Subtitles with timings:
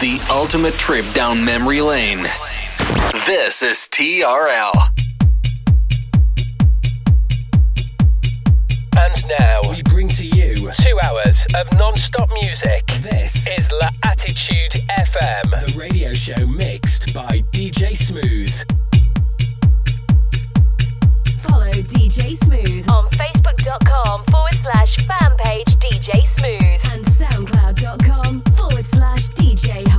[0.00, 2.22] The ultimate trip down memory lane.
[3.26, 4.72] This is TRL.
[8.96, 12.86] And now we bring to you two hours of non-stop music.
[13.02, 18.54] This is La Attitude FM, the radio show mixed by DJ Smooth.
[21.42, 29.28] Follow DJ Smooth on Facebook.com forward slash fan page DJ Smooth and SoundCloud.com forward slash
[29.30, 29.89] DJ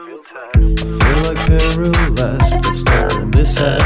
[0.00, 3.80] I feel like Peruless, but still in this head.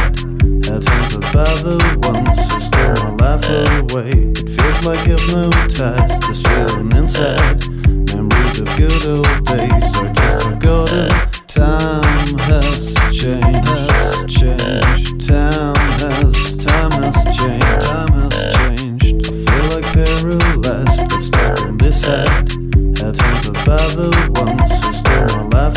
[0.66, 3.40] Head turns about the ones who still my
[3.81, 4.11] away.
[4.37, 7.66] It feels like hypnotized, this feeling inside.
[8.12, 11.09] Memories of good old days are just forgotten.
[11.49, 15.26] Time has changed, has changed.
[15.26, 19.26] Time has, time has changed, time has changed.
[19.26, 22.28] I feel like Peruless, but still in this head.
[22.99, 24.31] Head turns about the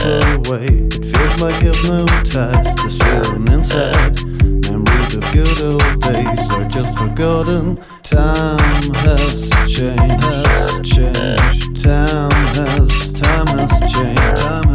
[0.05, 0.65] away.
[0.65, 4.24] It feels like hypnotized, this feeling inside.
[4.69, 7.77] Memories of good old days are just forgotten.
[8.03, 11.83] Time has changed, has changed.
[11.83, 14.41] Time has, time has changed.
[14.41, 14.75] Time has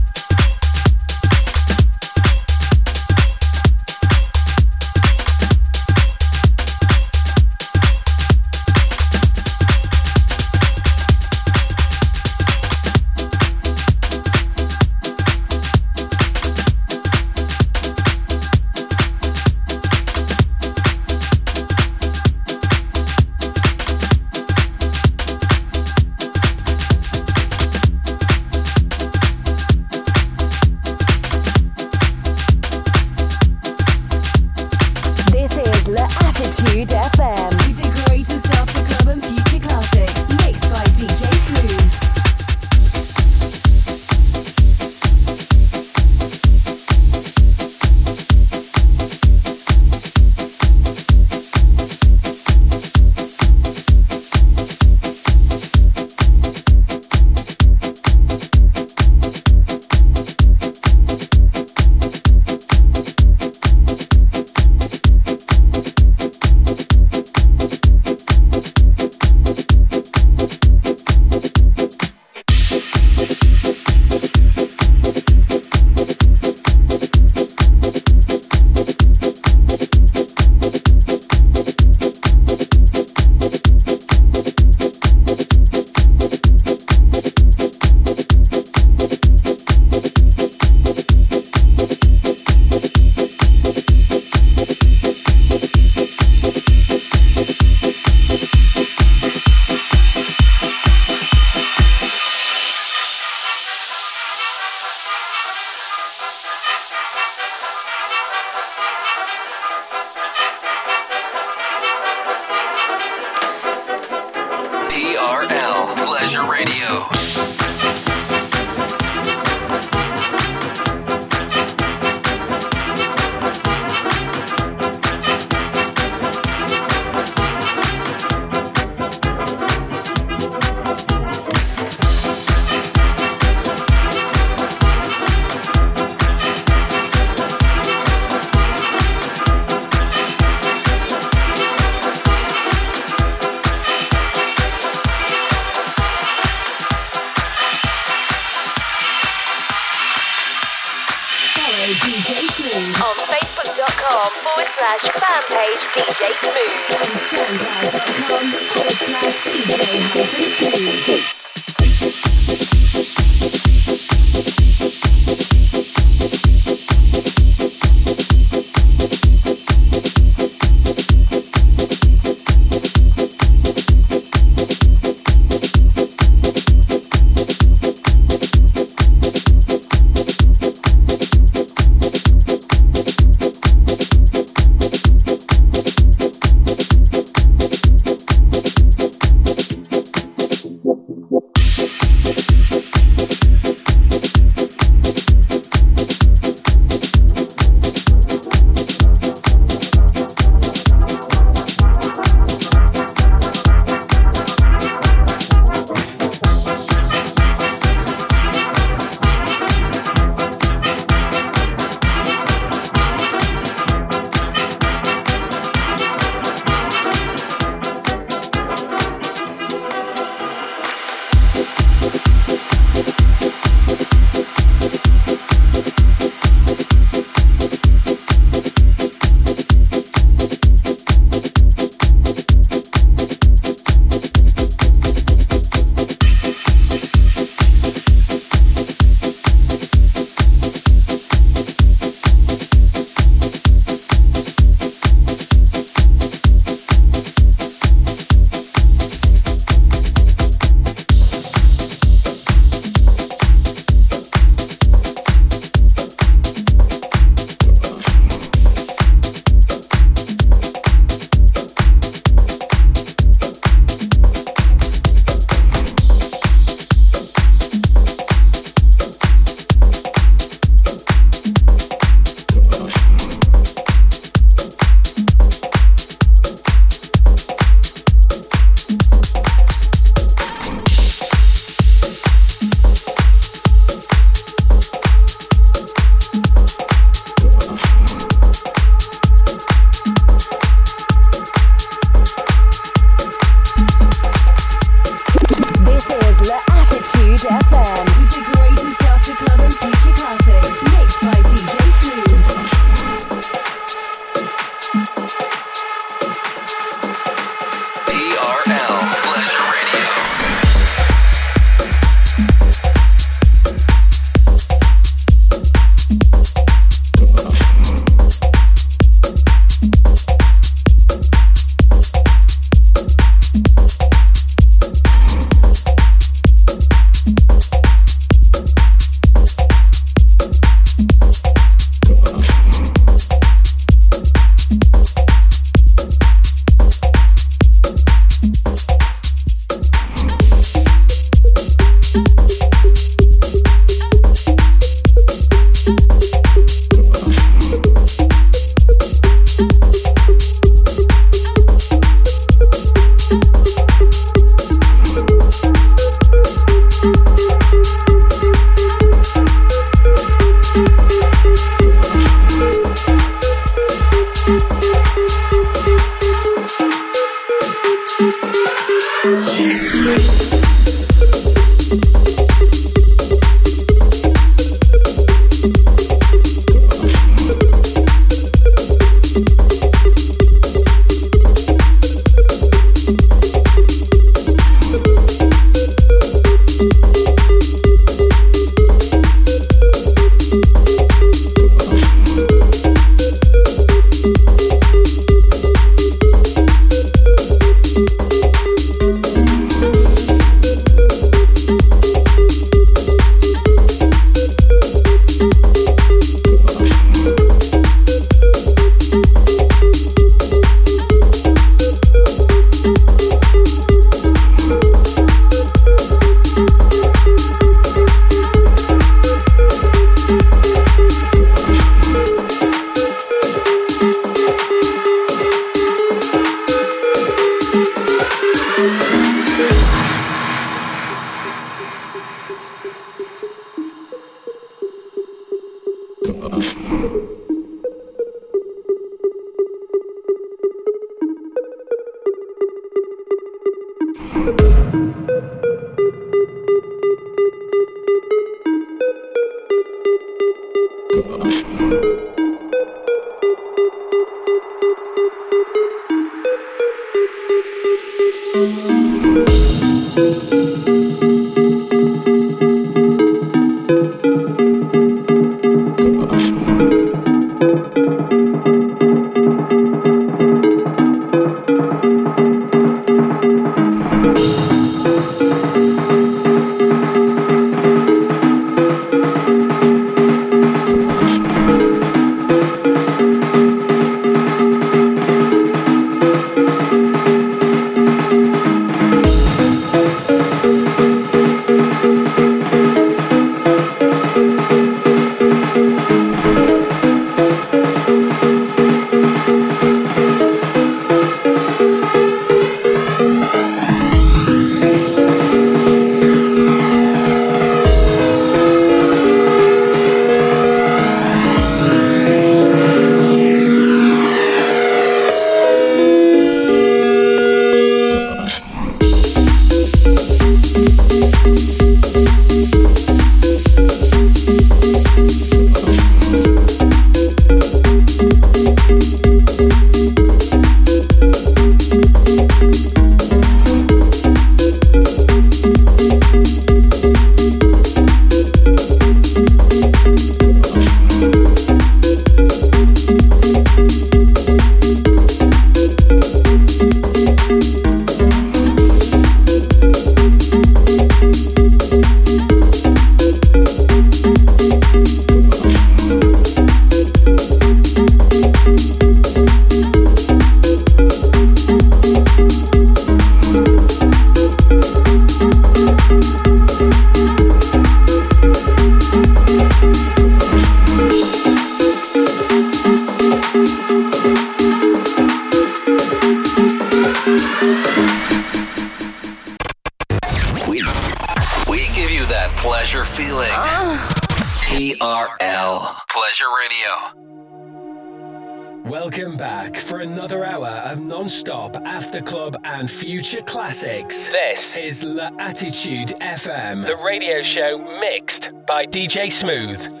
[595.61, 600.00] L'Attitude FM, the radio show mixed by DJ Smooth.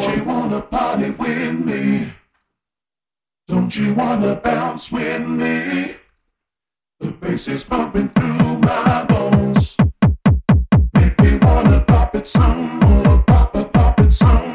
[0.00, 2.10] Don't you wanna party with me?
[3.48, 5.94] Don't you wanna bounce with me?
[7.00, 9.76] The bass is pumping through my bones.
[10.94, 14.49] Make me wanna pop it some more, pop a pop it some.